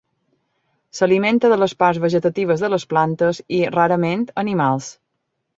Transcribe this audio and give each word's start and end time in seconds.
S'alimenta 0.99 1.51
de 1.51 1.59
les 1.65 1.75
parts 1.83 2.01
vegetatives 2.07 2.65
de 2.65 2.71
les 2.75 2.89
plantes 2.95 3.45
i, 3.59 3.63
rarament, 3.77 4.29
animals. 4.47 4.93